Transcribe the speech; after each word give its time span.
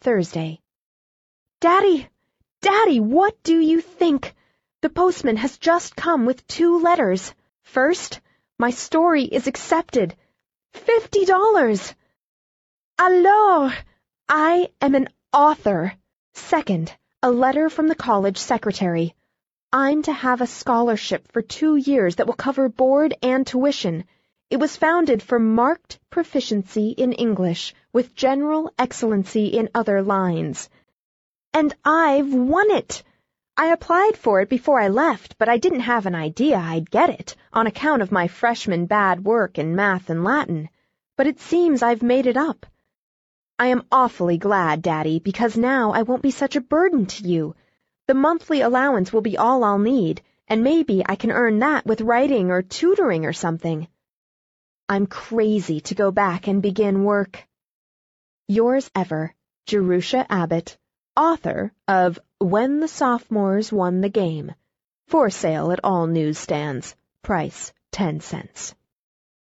Thursday. 0.00 0.60
Daddy! 1.60 2.08
Daddy, 2.62 3.00
what 3.00 3.42
do 3.42 3.58
you 3.58 3.82
think? 3.82 4.34
The 4.80 4.88
postman 4.88 5.36
has 5.36 5.58
just 5.58 5.94
come 5.94 6.24
with 6.24 6.46
two 6.46 6.80
letters. 6.80 7.34
First, 7.62 8.20
my 8.58 8.70
story 8.70 9.24
is 9.24 9.46
accepted. 9.46 10.16
Fifty 10.72 11.26
dollars! 11.26 11.94
Alors, 12.98 13.72
I 14.28 14.70
am 14.80 14.94
an 14.94 15.08
author. 15.32 15.92
Second, 16.32 16.94
a 17.22 17.30
letter 17.30 17.68
from 17.68 17.88
the 17.88 17.94
college 17.94 18.38
secretary. 18.38 19.14
I'm 19.70 20.02
to 20.04 20.12
have 20.12 20.40
a 20.40 20.46
scholarship 20.46 21.30
for 21.30 21.42
two 21.42 21.76
years 21.76 22.16
that 22.16 22.26
will 22.26 22.34
cover 22.34 22.70
board 22.70 23.14
and 23.22 23.46
tuition. 23.46 24.04
It 24.50 24.58
was 24.58 24.76
founded 24.76 25.22
for 25.22 25.38
marked 25.38 26.00
proficiency 26.10 26.88
in 26.90 27.12
English 27.12 27.72
with 27.92 28.16
general 28.16 28.72
excellency 28.76 29.46
in 29.46 29.70
other 29.72 30.02
lines. 30.02 30.68
And 31.54 31.72
I've 31.84 32.34
won 32.34 32.68
it! 32.72 33.04
I 33.56 33.66
applied 33.66 34.16
for 34.16 34.40
it 34.40 34.48
before 34.48 34.80
I 34.80 34.88
left, 34.88 35.38
but 35.38 35.48
I 35.48 35.58
didn't 35.58 35.86
have 35.92 36.04
an 36.04 36.16
idea 36.16 36.56
I'd 36.56 36.90
get 36.90 37.10
it 37.10 37.36
on 37.52 37.68
account 37.68 38.02
of 38.02 38.10
my 38.10 38.26
freshman 38.26 38.86
bad 38.86 39.24
work 39.24 39.56
in 39.56 39.76
math 39.76 40.10
and 40.10 40.24
Latin. 40.24 40.68
But 41.16 41.28
it 41.28 41.38
seems 41.38 41.80
I've 41.80 42.02
made 42.02 42.26
it 42.26 42.36
up. 42.36 42.66
I 43.56 43.68
am 43.68 43.86
awfully 43.92 44.36
glad, 44.36 44.82
Daddy, 44.82 45.20
because 45.20 45.56
now 45.56 45.92
I 45.92 46.02
won't 46.02 46.22
be 46.22 46.32
such 46.32 46.56
a 46.56 46.60
burden 46.60 47.06
to 47.06 47.22
you. 47.22 47.54
The 48.08 48.14
monthly 48.14 48.62
allowance 48.62 49.12
will 49.12 49.20
be 49.20 49.38
all 49.38 49.62
I'll 49.62 49.78
need, 49.78 50.22
and 50.48 50.64
maybe 50.64 51.04
I 51.06 51.14
can 51.14 51.30
earn 51.30 51.60
that 51.60 51.86
with 51.86 52.00
writing 52.00 52.50
or 52.50 52.62
tutoring 52.62 53.24
or 53.24 53.32
something. 53.32 53.86
I'm 54.90 55.06
crazy 55.06 55.78
to 55.82 55.94
go 55.94 56.10
back 56.10 56.48
and 56.48 56.60
begin 56.60 57.04
work. 57.04 57.46
Yours 58.48 58.90
ever, 58.92 59.32
Jerusha 59.66 60.26
Abbott, 60.28 60.76
author 61.16 61.72
of 61.86 62.18
When 62.40 62.80
the 62.80 62.88
Sophomores 62.88 63.72
Won 63.72 64.00
the 64.00 64.08
Game. 64.08 64.52
For 65.06 65.30
sale 65.30 65.70
at 65.70 65.78
all 65.84 66.08
newsstands. 66.08 66.96
Price 67.22 67.72
10 67.92 68.18
cents. 68.18 68.74